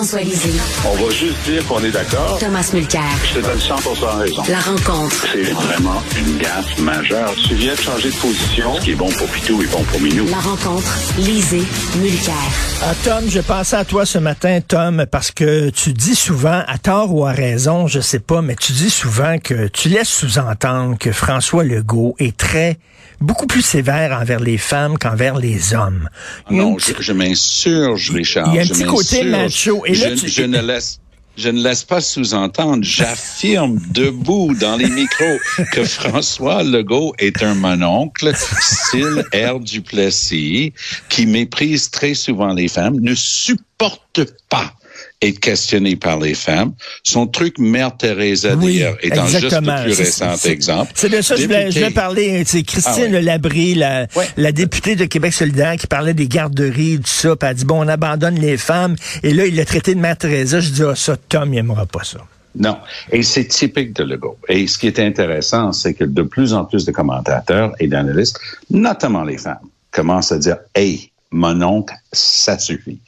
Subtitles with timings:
[0.00, 0.58] Jean-François Lisée.
[0.86, 2.38] On va juste dire qu'on est d'accord.
[2.38, 3.02] Thomas Mulcair.
[3.22, 3.74] Je te donne 100
[4.18, 4.42] raison.
[4.48, 5.26] La rencontre.
[5.30, 7.34] C'est vraiment une gaffe majeure.
[7.46, 8.76] Tu viens de changer de position.
[8.76, 10.26] Ce qui est bon pour Pitou est bon pour Minou.
[10.30, 10.88] La rencontre.
[11.18, 11.64] Lisée.
[12.00, 12.34] Mulcair.
[12.82, 16.78] Ah, Tom, je pensais à toi ce matin, Tom, parce que tu dis souvent, à
[16.78, 20.96] tort ou à raison, je sais pas, mais tu dis souvent que tu laisses sous-entendre
[20.98, 22.78] que François Legault est très
[23.20, 26.08] beaucoup plus sévère envers les femmes qu'envers les hommes.
[26.50, 28.48] Il y a Non, je, je m'insurge, Richard.
[28.48, 29.84] Il y a un je petit côté macho.
[29.90, 31.00] Et là, je, tu- je ne laisse.
[31.36, 35.38] Je ne laisse pas sous-entendre, j'affirme debout dans les micros
[35.72, 39.60] que François Legault est un mononcle, style R.
[39.60, 40.72] Duplessis,
[41.08, 44.74] qui méprise très souvent les femmes, ne supporte pas
[45.22, 46.72] être questionné par les femmes.
[47.02, 50.92] Son truc Mère Teresa Oui, d'ailleurs étant juste plus récent exemple.
[50.94, 52.42] C'est de ça que je voulais, je voulais parler.
[52.46, 53.20] C'est Christine Ah.
[53.20, 57.36] Labrie, la, la députée de Québec solidaire, qui parlait des garderies, tout ça.
[57.36, 58.96] Puis elle dit, bon, on abandonne les femmes.
[59.22, 60.60] Et là, il l'a traité de Mère Teresa.
[60.60, 62.18] Je dis, ah, ça, Tom, il aimera pas ça.
[62.54, 62.78] Non.
[63.12, 64.38] Et c'est typique de Legault.
[64.48, 68.40] Et ce qui est intéressant, c'est que de plus en plus de commentateurs et d'analystes,
[68.70, 69.58] notamment les femmes,
[69.90, 72.98] commencent à dire, hey, mon oncle, ça suffit.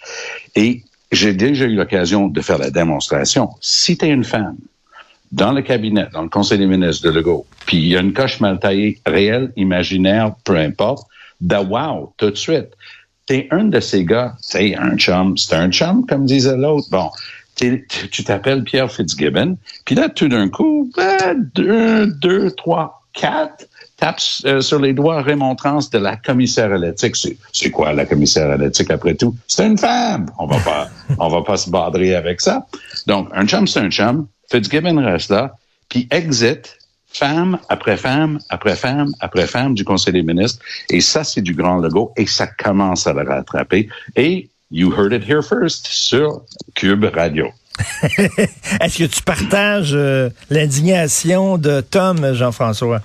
[0.55, 0.83] Et
[1.13, 3.51] j'ai déjà eu l'occasion de faire la démonstration.
[3.61, 4.57] Si tu es une femme,
[5.31, 8.13] dans le cabinet, dans le conseil des ministres de Legault, puis il y a une
[8.13, 11.07] coche mal taillée, réelle, imaginaire, peu importe,
[11.41, 12.69] de wow, tout de suite.
[13.27, 16.89] T'es un de ces gars, t'es un chum, c'est un chum, comme disait l'autre.
[16.91, 17.11] Bon,
[17.57, 23.67] tu t'appelles Pierre Fitzgibbon, puis là, tout d'un coup, ben, deux, deux, trois, quatre,
[24.03, 27.15] tapes euh, sur les doigts remontrances de la commissaire à l'éthique.
[27.15, 29.37] C'est, c'est quoi la commissaire à l'éthique après tout?
[29.47, 30.27] C'est une femme.
[30.39, 32.67] On va pas, on va pas se badrer avec ça.
[33.07, 34.27] Donc, un chum, c'est un chum.
[34.51, 35.55] Fitzgibbon reste là,
[35.89, 36.77] puis exit
[37.15, 40.59] femme après femme après femme après femme du Conseil des ministres.
[40.91, 43.89] Et ça, c'est du grand logo et ça commence à le rattraper.
[44.17, 46.43] Et you heard it here first sur
[46.75, 47.51] Cube Radio.
[48.81, 53.01] Est-ce que tu partages euh, l'indignation de Tom, Jean-François?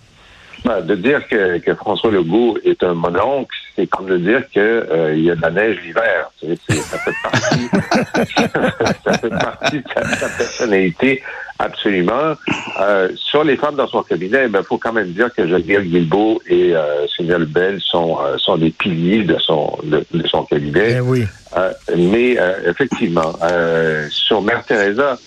[0.66, 4.60] Ben, de dire que, que François Legault est un mononcle, c'est comme de dire que
[4.60, 6.32] euh, il y a de la neige l'hiver.
[6.40, 7.70] Tu sais, ça fait partie,
[9.06, 11.24] ça fait partie de sa, personnalité
[11.60, 12.34] absolument.
[12.80, 16.42] Euh, sur les femmes dans son cabinet, il faut quand même dire que Geneviève Guilbeault
[16.48, 20.96] et euh, Sylvia Lebel sont, euh, sont des piliers de son, de, de son cabinet.
[20.96, 21.24] Ben oui.
[21.56, 25.18] Euh, mais euh, effectivement, euh, sur Mère Teresa,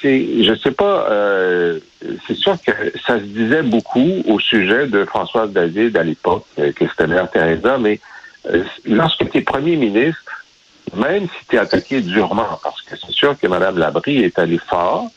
[0.00, 1.80] c'est, je sais pas, euh,
[2.26, 2.72] c'est sûr que
[3.06, 7.30] ça se disait beaucoup au sujet de Françoise David à l'époque, euh, que c'était Mère
[7.30, 8.00] Teresa, mais
[8.46, 10.22] euh, lorsque tu es premier ministre,
[10.94, 14.58] même si tu es attaqué durement, parce que c'est sûr que Mme Labrie est allée
[14.58, 15.08] fort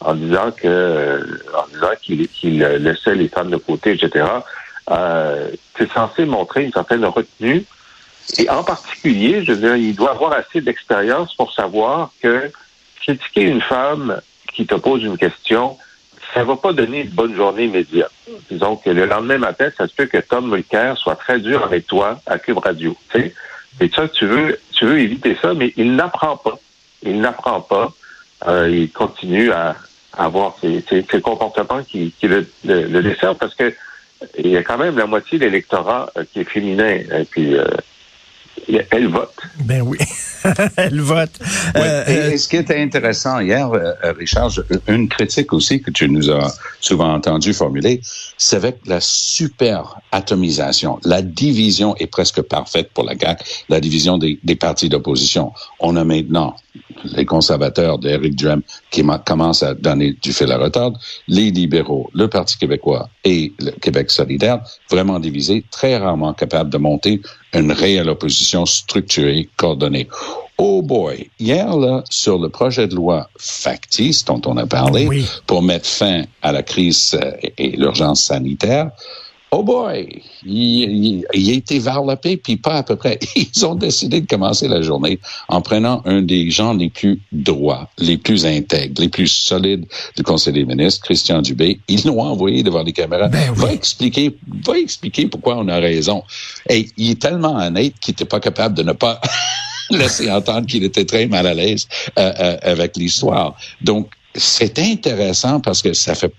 [0.00, 1.20] en disant que, euh,
[1.54, 4.26] en disant qu'il, laissait les femmes de côté, etc.
[5.74, 7.64] Tu es censé montrer une certaine retenue
[8.38, 12.50] et en particulier, je veux dire, il doit avoir assez d'expérience pour savoir que
[13.02, 14.20] critiquer une femme
[14.52, 15.76] qui te pose une question,
[16.34, 18.12] ça va pas donner une bonne journée immédiate.
[18.50, 21.86] Disons que le lendemain matin, ça se peut que Tom Mulcair soit très dur avec
[21.86, 22.96] toi à Cube Radio.
[23.12, 23.34] Tu sais?
[23.80, 26.58] Et ça, tu veux, tu veux éviter ça, mais il n'apprend pas.
[27.02, 27.92] Il n'apprend pas.
[28.46, 29.76] Euh, il continue à,
[30.16, 33.72] avoir ces, ces, ces comportements qui, qui le, le, le desservent parce que
[34.38, 36.88] il y a quand même la moitié de l'électorat euh, qui est féminin.
[36.88, 37.64] Et puis, euh,
[38.90, 39.34] elle vote.
[39.64, 39.98] Ben oui.
[40.76, 41.38] Elle vote.
[41.74, 41.80] Oui.
[41.82, 44.50] Euh, et, et ce qui était intéressant hier, euh, euh, Richard,
[44.88, 48.00] une critique aussi que tu nous as souvent entendu formuler,
[48.38, 50.98] c'est avec la super atomisation.
[51.04, 55.52] La division est presque parfaite pour la CAQ, la division des, des partis d'opposition.
[55.78, 56.56] On a maintenant
[57.04, 60.98] les conservateurs d'Éric Duhem qui commencent à donner du fil à retordre,
[61.28, 64.60] les libéraux, le Parti québécois et le Québec solidaire,
[64.90, 67.20] vraiment divisés, très rarement capables de monter
[67.52, 70.08] une réelle opposition structurée, coordonnée.
[70.58, 75.26] Oh boy, hier, là, sur le projet de loi factice dont on a parlé Oui.
[75.46, 78.90] pour mettre fin à la crise euh, et l'urgence sanitaire,
[79.52, 83.18] Oh boy, il, il, a été varlopé, puis pas à peu près.
[83.34, 85.18] Ils ont décidé de commencer la journée
[85.48, 89.86] en prenant un des gens les plus droits, les plus intègres, les plus solides
[90.16, 91.80] du Conseil des ministres, Christian Dubé.
[91.88, 93.26] Ils l'ont envoyé devant les caméras.
[93.26, 93.62] Ben oui.
[93.62, 96.22] Va expliquer, va expliquer pourquoi on a raison.
[96.68, 99.20] Et il est tellement honnête qu'il n'était pas capable de ne pas
[99.90, 101.88] laisser entendre qu'il était très mal à l'aise
[102.20, 103.56] euh, euh, avec l'histoire.
[103.82, 106.32] Donc, c'est intéressant parce que ça fait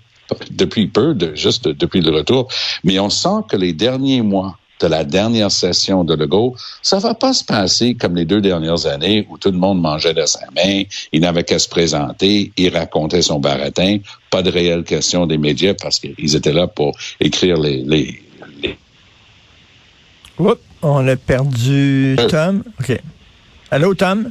[0.50, 2.48] depuis peu, de, juste depuis le retour,
[2.84, 7.14] mais on sent que les derniers mois de la dernière session de Legault, ça va
[7.14, 10.40] pas se passer comme les deux dernières années où tout le monde mangeait de sa
[10.56, 10.82] main,
[11.12, 13.98] il n'avait qu'à se présenter, il racontait son baratin,
[14.30, 17.84] pas de réelle question des médias parce qu'ils étaient là pour écrire les...
[17.84, 18.22] les,
[18.60, 18.76] les...
[20.38, 22.26] Oups, on a perdu Euh.
[22.26, 22.64] Tom.
[22.80, 23.00] OK.
[23.70, 24.30] Allô, Tom?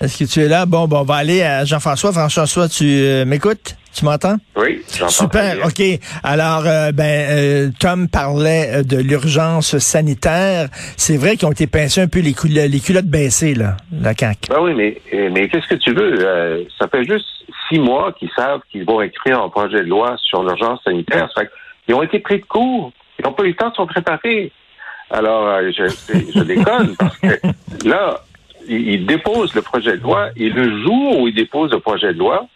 [0.00, 0.66] Est-ce que tu es là?
[0.66, 2.12] Bon, bon, on va aller à Jean-François.
[2.12, 3.76] Jean-François, tu euh, m'écoutes?
[3.96, 4.36] Tu m'entends?
[4.56, 5.56] Oui, j'entends Super.
[5.64, 5.82] OK.
[6.22, 10.68] Alors, euh, ben, euh, Tom parlait euh, de l'urgence sanitaire.
[10.98, 14.12] C'est vrai qu'ils ont été pincés un peu les, cul- les culottes baissées, là, la
[14.14, 14.50] CAQ.
[14.50, 15.00] Ben oui, mais,
[15.30, 16.18] mais qu'est-ce que tu veux?
[16.26, 17.24] Euh, ça fait juste
[17.70, 21.30] six mois qu'ils savent qu'ils vont écrire un projet de loi sur l'urgence sanitaire.
[21.34, 21.50] Ça fait
[21.86, 22.92] qu'ils ont été pris de court.
[23.18, 24.52] Ils n'ont pas eu le temps de se préparer.
[25.10, 27.28] Alors, je, déconne parce que
[27.88, 28.20] là,
[28.68, 32.12] ils, ils déposent le projet de loi et le jour où ils déposent le projet
[32.12, 32.46] de loi,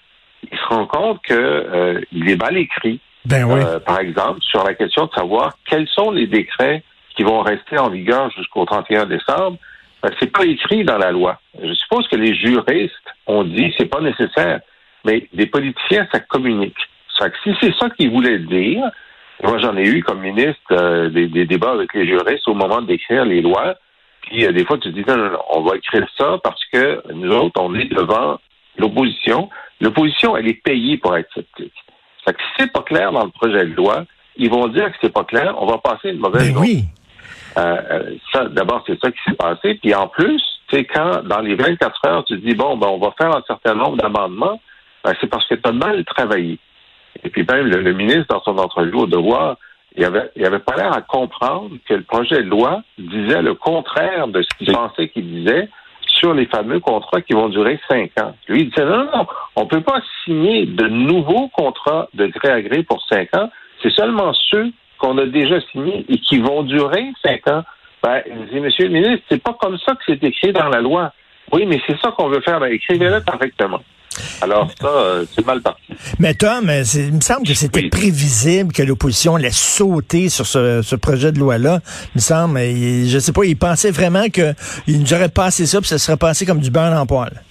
[0.50, 3.00] ils se rendent compte que euh, il est mal écrit.
[3.24, 3.60] Ben oui.
[3.62, 6.82] Euh, par exemple, sur la question de savoir quels sont les décrets
[7.16, 9.58] qui vont rester en vigueur jusqu'au 31 décembre,
[10.02, 11.38] ben, c'est pas écrit dans la loi.
[11.62, 12.94] Je suppose que les juristes
[13.26, 14.60] ont dit c'est pas nécessaire,
[15.04, 16.78] mais des politiciens ça communique.
[17.18, 18.82] Ça fait que si c'est ça qu'ils voulaient dire,
[19.42, 22.80] moi j'en ai eu comme ministre euh, des, des débats avec les juristes au moment
[22.80, 23.74] d'écrire les lois.
[24.22, 26.64] Puis euh, des fois tu te dis non, non, non, on va écrire ça parce
[26.72, 28.38] que nous autres on est devant
[28.78, 29.48] l'opposition.
[29.80, 31.72] L'opposition elle est payée pour être sceptique.
[32.24, 34.04] Ça fait que si c'est pas clair dans le projet de loi,
[34.36, 36.68] ils vont dire que c'est pas clair, on va passer une mauvaise Ben journée.
[36.68, 36.84] oui.
[37.58, 39.74] Euh, euh, ça, d'abord, c'est ça qui s'est passé.
[39.74, 42.86] Puis en plus, tu sais, quand dans les 24 heures, tu te dis bon, ben
[42.88, 44.60] on va faire un certain nombre d'amendements,
[45.04, 46.58] ben, c'est parce que tu as mal travaillé.
[47.24, 49.56] Et puis même le, le ministre, dans son entrevue au devoir,
[49.96, 53.54] il avait, il avait pas l'air à comprendre que le projet de loi disait le
[53.54, 55.68] contraire de ce qu'il pensait qu'il disait
[56.20, 58.34] sur les fameux contrats qui vont durer cinq ans.
[58.48, 59.26] Lui, il disait non, non,
[59.56, 63.50] on peut pas signer de nouveaux contrats de gré à gré pour cinq ans.
[63.82, 67.64] C'est seulement ceux qu'on a déjà signés et qui vont durer cinq ans.
[68.02, 70.80] Ben, il dit, Monsieur le ministre, c'est pas comme ça que c'est écrit dans la
[70.80, 71.12] loi.
[71.52, 72.60] Oui, mais c'est ça qu'on veut faire.
[72.60, 73.80] Ben, écrivez-le correctement.
[74.42, 75.82] Alors ça, euh, c'est mal parti.
[76.18, 77.88] Mais Tom, euh, il me semble que c'était Oui.
[77.90, 81.80] prévisible que l'opposition allait sauter sur ce, ce projet de loi-là.
[82.14, 84.54] Il me semble, mais il- je sais pas, il pensait vraiment qu'il
[84.88, 87.42] nous aurait passé ça, puis ça serait passé comme du beurre en poil.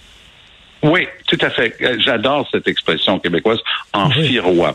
[0.82, 1.76] Oui, tout à fait.
[1.82, 3.58] Euh, J'adore cette expression québécoise.
[3.92, 4.74] En firoir.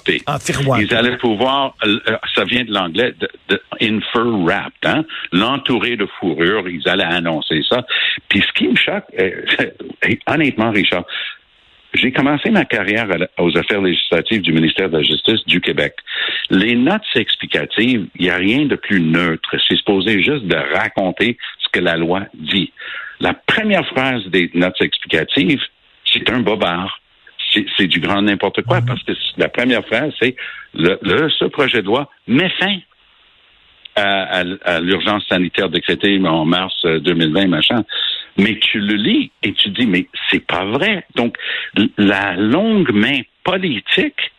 [0.79, 1.75] Ils allaient pouvoir,
[2.35, 7.61] ça vient de l'anglais, de, de infer wrapped, hein, l'entourer de fourrure, ils allaient annoncer
[7.67, 7.83] ça.
[8.29, 9.05] Puis ce qui me choque,
[10.27, 11.05] honnêtement, Richard,
[11.95, 13.07] j'ai commencé ma carrière
[13.37, 15.93] aux affaires législatives du ministère de la Justice du Québec.
[16.49, 19.55] Les notes explicatives, il n'y a rien de plus neutre.
[19.67, 22.71] C'est supposé juste de raconter ce que la loi dit.
[23.19, 25.61] La première phrase des notes explicatives,
[26.11, 26.99] c'est un bobard.
[27.77, 30.35] C'est du grand n'importe quoi parce que la première phrase, c'est
[30.73, 32.75] le, le- ce projet de loi met fin
[33.95, 37.83] à, à- à l'urgence sanitaire décrétée en mars euh, 2020, machin.
[38.37, 41.05] Mais tu le lis et tu dis, mais c'est pas vrai.
[41.15, 41.37] Donc,
[41.97, 44.31] la longue main politique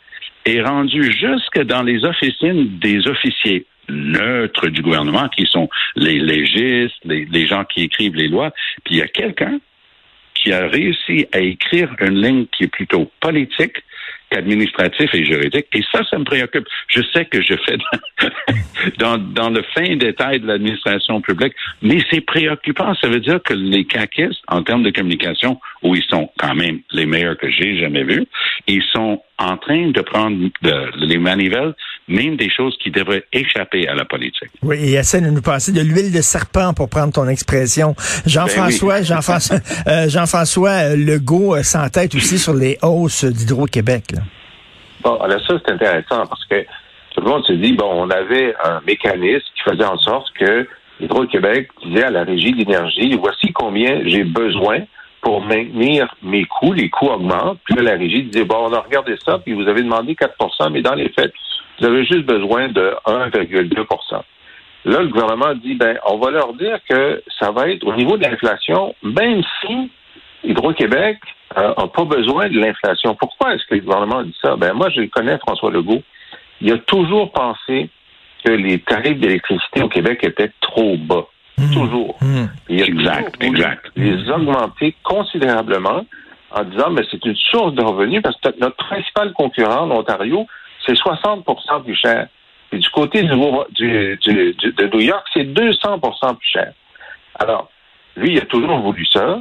[0.45, 6.97] est rendue jusque dans les officines des officiers neutres du gouvernement, qui sont les légistes,
[7.05, 8.53] les, les gens qui écrivent les lois.
[8.85, 9.61] Puis il y a quelqu'un
[10.35, 13.79] qui a réussi à écrire une ligne qui est plutôt politique
[14.31, 15.67] qu'administratif et juridique.
[15.73, 16.67] Et ça, ça me préoccupe.
[16.89, 17.79] Je sais que je fais
[18.99, 22.95] dans, dans le fin détail de l'administration publique, mais c'est préoccupant.
[22.97, 26.81] Ça veut dire que les caquistes, en termes de communication, où ils sont quand même
[26.93, 28.27] les meilleurs que j'ai jamais vus,
[28.67, 30.49] ils sont en train de prendre
[30.97, 31.75] les manivelles,
[32.09, 34.51] même des choses qui devraient échapper à la politique.
[34.63, 37.95] Oui, et essaie de nous passer de l'huile de serpent pour prendre ton expression.
[38.27, 39.07] Jean-François, Ben oui.
[39.07, 39.57] Jean-François,
[39.89, 44.05] euh, Jean-François euh, Legault euh, s'entête aussi sur les hausses d'Hydro-Québec.
[44.15, 44.21] là.
[45.03, 46.65] Bon, alors ça, c'est intéressant parce que
[47.15, 50.67] tout le monde se dit, bon, on avait un mécanisme qui faisait en sorte que
[51.01, 54.81] Hydro-Québec disait à la régie d'énergie, voici combien j'ai besoin
[55.21, 57.59] pour maintenir mes coûts, les coûts augmentent.
[57.65, 60.71] Puis là, la régie disait, bon, on a regardé ça, puis vous avez demandé 4%
[60.71, 61.33] mais dans les faits,
[61.79, 64.23] vous avez juste besoin de 1,2%
[64.87, 68.17] Là, le gouvernement dit, ben, on va leur dire que ça va être au niveau
[68.17, 69.91] de l'inflation, même si
[70.45, 71.19] Hydro-Québec
[71.57, 73.17] n'a pas besoin de l'inflation.
[73.17, 74.55] Pourquoi est-ce que le gouvernement dit ça?
[74.55, 76.03] Ben, moi, je connais François Legault.
[76.61, 77.91] Il a toujours pensé
[78.45, 81.27] que les tarifs d'électricité au Québec étaient trop bas.
[81.59, 81.71] Mmh.
[81.73, 82.17] Toujours.
[82.21, 82.45] Mmh.
[82.69, 83.91] Il a Exact, toujours voulu exact.
[83.97, 86.07] Les augmenter considérablement
[86.53, 90.47] en disant, mais c'est une source de revenus parce que notre principal concurrent en Ontario,
[90.87, 92.29] c'est 60% plus cher.
[92.73, 94.19] Et du côté du, du,
[94.73, 96.73] de New York, c'est 200% plus cher.
[97.39, 97.71] Alors,
[98.17, 99.41] lui, il a toujours voulu ça,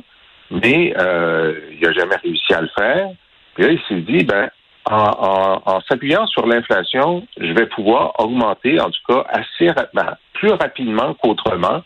[0.51, 3.09] mais euh, il n'a jamais réussi à le faire.
[3.55, 4.49] Puis là, il s'est dit, ben,
[4.89, 10.11] en, en- en s'appuyant sur l'inflation, je vais pouvoir augmenter, en tout cas, assez rapidement,
[10.33, 11.81] plus rapidement qu'autrement,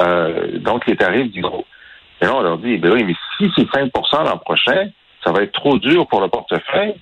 [0.00, 1.64] euh, donc les tarifs d'hydro.
[2.20, 4.90] Et là, on leur dit, ben oui, mais si c'est 5% l'an prochain,
[5.24, 6.94] ça va être trop dur pour le portefeuille.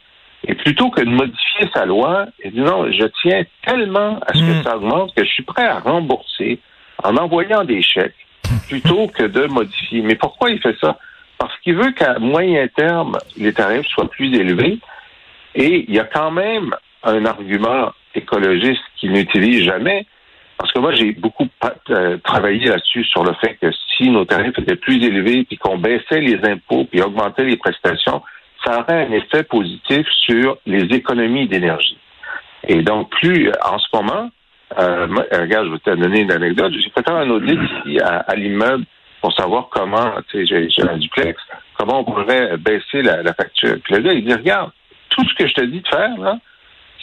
[0.47, 4.41] Et plutôt que de modifier sa loi, il dit non, je tiens tellement à ce
[4.41, 6.59] que ça augmente que je suis prêt à rembourser
[7.03, 8.27] en envoyant des chèques
[8.69, 10.01] plutôt que de modifier.
[10.03, 10.99] Mais pourquoi il fait ça?
[11.39, 14.79] Parce qu'il veut qu'à moyen terme, les tarifs soient plus élevés.
[15.55, 20.07] Et il y a quand même un argument écologiste qu'il n'utilise jamais.
[20.59, 21.49] Parce que moi, j'ai beaucoup
[21.91, 25.79] euh, travaillé là-dessus sur le fait que si nos tarifs étaient plus élevés, puis qu'on
[25.79, 28.23] baissait les impôts, puis augmentait les prestations,
[28.65, 31.99] ça aurait un effet positif sur les économies d'énergie.
[32.67, 34.31] Et donc, plus en ce moment,
[34.79, 36.73] euh, euh, regarde, je vais te donner une anecdote.
[36.75, 38.85] J'ai fait un audit ici à, à l'immeuble
[39.21, 41.41] pour savoir comment, tu sais, j'ai j'ai un duplex,
[41.79, 43.77] comment on pourrait baisser la, la facture.
[43.83, 44.71] Puis le gars, il dit, regarde,
[45.11, 46.39] tout ce que je te dis de faire, là,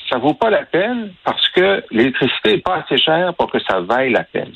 [0.09, 3.81] ça vaut pas la peine parce que l'électricité est pas assez chère pour que ça
[3.81, 4.53] vaille la peine.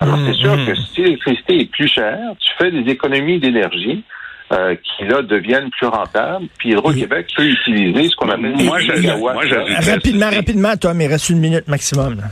[0.00, 0.66] Alors, Mmh, c'est sûr mmh.
[0.66, 4.02] que si l'électricité est plus chère, tu fais des économies d'énergie
[4.52, 6.46] euh, qui, là, deviennent plus rentables.
[6.58, 9.34] Puis Hydro-Québec peut utiliser ce qu'on appelle Moi, je- gigawatts.
[9.34, 12.16] moi, je- Rapidement, rapidement, Tom, il reste une minute maximum.
[12.16, 12.24] là.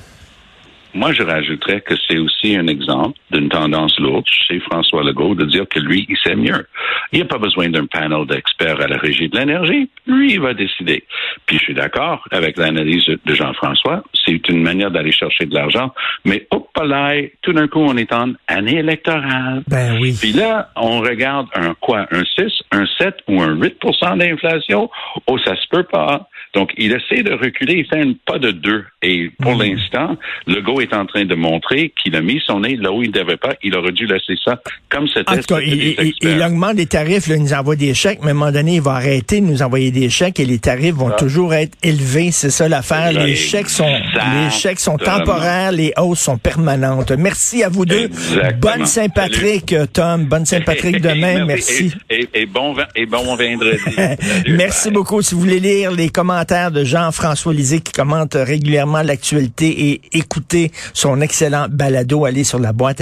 [0.94, 5.44] Moi, je rajouterais que c'est aussi un exemple d'une tendance lourde chez François Legault de
[5.46, 6.66] dire que lui, il sait mieux.
[7.12, 9.88] Il n'y a pas besoin d'un panel d'experts à la régie de l'énergie.
[10.06, 11.04] Lui, il va décider.
[11.46, 14.02] Puis je suis d'accord avec l'analyse de Jean-François.
[14.24, 15.92] C'est une manière d'aller chercher de l'argent.
[16.24, 19.62] Mais hop là, tout d'un coup, on est en année électorale.
[19.68, 20.16] Ben oui.
[20.20, 22.06] Puis là, on regarde un quoi?
[22.10, 24.90] Un 6, un 7 ou un 8% d'inflation?
[25.26, 26.28] Oh, ça se peut pas.
[26.54, 28.84] Donc, il essaie de reculer, il fait un pas de deux.
[29.02, 29.62] Et pour Mhm.
[29.62, 33.08] l'instant, Legault est en train de montrer qu'il a mis son nez là où il
[33.10, 33.54] ne devait pas.
[33.62, 35.30] Il aurait dû laisser ça comme c'était.
[35.30, 38.30] En tout cas, il, augmente les tarifs, là, il nous envoie des chèques, mais à
[38.30, 41.10] un moment donné, il va arrêter de nous envoyer des chèques et les tarifs vont
[41.12, 41.16] Ah.
[41.18, 42.30] toujours être élevés.
[42.32, 43.12] C'est ça l'affaire.
[43.12, 47.12] Les chèques sont, les chèques sont temporaires, les hausses sont permanentes.
[47.12, 48.04] Merci à vous deux.
[48.06, 48.58] Exactement.
[48.60, 50.24] Bonne Saint-Patrick, Tom.
[50.24, 51.44] Bonne Saint-Patrick demain.
[51.44, 51.92] Merci.
[52.10, 53.78] Et, et- et bon, et bon vendredi.
[53.96, 54.94] Salut, Merci bye.
[54.94, 55.22] beaucoup.
[55.22, 60.71] Si vous voulez lire les commentaires de Jean-François Lisée qui commente régulièrement l'actualité et écouter
[60.92, 63.00] son excellent balado, allez sur la boîte